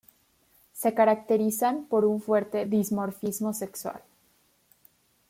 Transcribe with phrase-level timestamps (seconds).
[0.73, 4.01] Se caracterizan por un fuerte dimorfismo sexual.